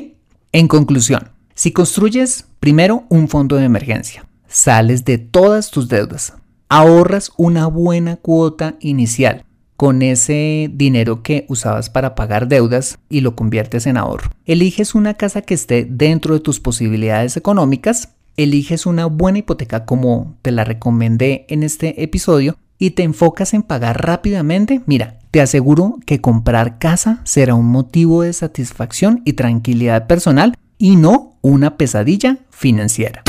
En 0.53 0.67
conclusión, 0.67 1.29
si 1.55 1.73
construyes 1.73 2.47
primero 2.59 3.05
un 3.11 3.29
fondo 3.29 3.57
de 3.57 3.67
emergencia, 3.67 4.25
sales 4.49 5.05
de 5.05 5.19
todas 5.19 5.71
tus 5.71 5.89
deudas, 5.89 6.33
ahorras 6.69 7.33
una 7.37 7.67
buena 7.67 8.17
cuota 8.17 8.77
inicial, 8.81 9.45
con 9.77 10.03
ese 10.03 10.71
dinero 10.73 11.23
que 11.23 11.45
usabas 11.49 11.91
para 11.91 12.15
pagar 12.15 12.49
deudas 12.49 12.99
y 13.09 13.21
lo 13.21 13.37
conviertes 13.37 13.87
en 13.87 13.97
ahorro. 13.97 14.31
Eliges 14.45 14.95
una 14.95 15.15
casa 15.15 15.43
que 15.43 15.55
esté 15.55 15.85
dentro 15.85 16.35
de 16.35 16.41
tus 16.41 16.61
posibilidades 16.61 17.37
económicas, 17.37 18.11
eliges 18.37 18.87
una 18.87 19.07
buena 19.07 19.39
hipoteca 19.39 19.85
como 19.85 20.37
te 20.43 20.51
la 20.51 20.65
recomendé 20.65 21.47
en 21.49 21.63
este 21.63 22.03
episodio 22.03 22.57
y 22.79 22.91
te 22.91 23.03
enfocas 23.03 23.55
en 23.55 23.63
pagar 23.63 24.05
rápidamente, 24.05 24.83
mira, 24.87 25.19
te 25.31 25.41
aseguro 25.41 25.99
que 26.05 26.21
comprar 26.21 26.79
casa 26.79 27.21
será 27.25 27.55
un 27.55 27.67
motivo 27.67 28.23
de 28.23 28.33
satisfacción 28.33 29.23
y 29.25 29.35
tranquilidad 29.35 30.07
personal 30.07 30.55
y 30.79 30.97
no 30.97 31.39
una 31.41 31.77
pesadilla 31.79 32.39
financiera. 32.51 33.23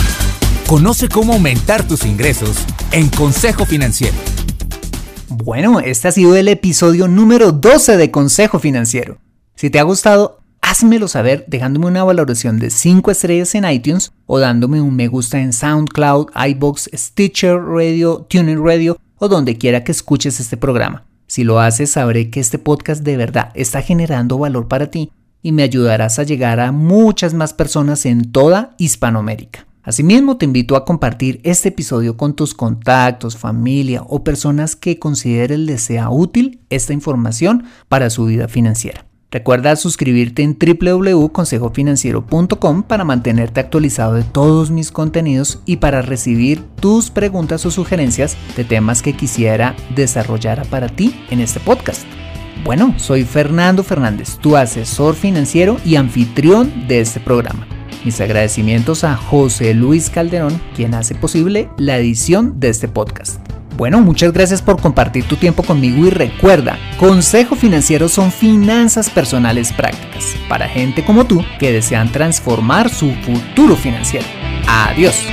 Conoce 0.68 1.08
cómo 1.08 1.32
aumentar 1.32 1.88
tus 1.88 2.06
ingresos 2.06 2.58
en 2.92 3.08
Consejo 3.08 3.66
Financiero. 3.66 4.18
Bueno, 5.30 5.80
este 5.80 6.10
ha 6.10 6.12
sido 6.12 6.36
el 6.36 6.50
episodio 6.50 7.08
número 7.08 7.54
12 7.54 7.96
de 7.96 8.12
Consejo 8.12 8.60
Financiero. 8.60 9.18
Si 9.56 9.70
te 9.70 9.80
ha 9.80 9.84
gustado, 9.84 10.42
házmelo 10.60 11.08
saber 11.08 11.46
dejándome 11.48 11.86
una 11.86 12.04
valoración 12.04 12.60
de 12.60 12.70
5 12.70 13.12
estrellas 13.12 13.56
en 13.56 13.64
iTunes 13.64 14.12
o 14.26 14.40
dándome 14.40 14.82
un 14.82 14.94
me 14.94 15.08
gusta 15.08 15.40
en 15.40 15.54
SoundCloud, 15.54 16.32
iBox, 16.50 16.90
Stitcher 16.94 17.58
Radio, 17.62 18.28
TuneIn 18.30 18.62
Radio 18.62 18.98
o 19.20 19.30
donde 19.30 19.58
quiera 19.58 19.86
que 19.86 19.94
escuches 19.94 20.42
este 20.42 20.58
programa. 20.58 21.06
Si 21.28 21.46
lo 21.46 21.62
haces, 21.62 21.92
sabré 21.92 22.30
que 22.30 22.42
este 22.42 22.60
podcast 22.60 23.04
de 23.04 23.16
verdad 23.16 23.52
está 23.54 23.82
generando 23.82 24.38
valor 24.38 24.68
para 24.68 24.92
ti 24.92 25.14
y 25.42 25.54
me 25.54 25.64
ayudarás 25.64 26.20
a 26.20 26.24
llegar 26.24 26.60
a 26.60 26.74
muchas 26.74 27.34
más 27.34 27.54
personas 27.54 28.06
en 28.06 28.34
toda 28.34 28.76
Hispanoamérica. 28.78 29.67
Asimismo, 29.88 30.36
te 30.36 30.44
invito 30.44 30.76
a 30.76 30.84
compartir 30.84 31.40
este 31.44 31.70
episodio 31.70 32.18
con 32.18 32.34
tus 32.34 32.54
contactos, 32.54 33.38
familia 33.38 34.04
o 34.06 34.22
personas 34.22 34.76
que 34.76 35.00
consideres 35.00 35.60
les 35.60 35.82
sea 35.82 36.10
útil 36.10 36.60
esta 36.70 36.92
información 36.92 37.64
para 37.88 38.10
su 38.10 38.26
vida 38.26 38.50
financiera. 38.50 39.06
Recuerda 39.32 39.78
suscribirte 39.78 40.44
en 40.44 40.58
www.consejofinanciero.com 40.60 42.84
para 42.84 43.06
mantenerte 43.06 43.62
actualizado 43.62 44.16
de 44.16 44.24
todos 44.24 44.72
mis 44.72 44.92
contenidos 44.92 45.62
y 45.66 45.78
para 45.78 46.02
recibir 46.02 46.62
tus 46.82 47.10
preguntas 47.10 47.66
o 47.66 47.72
sugerencias 47.72 48.36
de 48.58 48.66
temas 48.66 49.02
que 49.02 49.14
quisiera 49.14 49.74
desarrollar 49.96 50.68
para 50.68 50.90
ti 50.90 51.16
en 51.30 51.40
este 51.40 51.62
podcast. 51.62 52.04
Bueno, 52.66 52.94
soy 52.98 53.24
Fernando 53.24 53.84
Fernández, 53.84 54.38
tu 54.40 54.58
asesor 54.58 55.16
financiero 55.16 55.78
y 55.86 55.96
anfitrión 55.96 56.90
de 56.90 57.00
este 57.00 57.22
programa. 57.22 57.77
Mis 58.04 58.22
agradecimientos 58.22 59.04
a 59.04 59.16
José 59.16 59.74
Luis 59.74 60.10
Calderón, 60.10 60.62
quien 60.76 60.94
hace 60.94 61.16
posible 61.16 61.70
la 61.78 61.98
edición 61.98 62.60
de 62.60 62.70
este 62.70 62.88
podcast. 62.88 63.40
Bueno, 63.78 64.02
muchas 64.02 64.34
gracias 64.34 64.62
por 64.64 64.82
compartir 64.82 65.26
tu 65.26 65.36
tiempo 65.36 65.62
conmigo 65.62 66.08
y 66.08 66.10
recuerda, 66.10 66.80
Consejo 66.98 67.56
Financiero 67.56 68.10
son 68.10 68.32
finanzas 68.32 69.10
personales 69.10 69.72
prácticas 69.72 70.36
para 70.50 70.68
gente 70.68 71.06
como 71.06 71.26
tú 71.26 71.46
que 71.60 71.72
desean 71.72 72.12
transformar 72.12 72.90
su 72.90 73.12
futuro 73.24 73.76
financiero. 73.76 74.26
Adiós. 74.68 75.24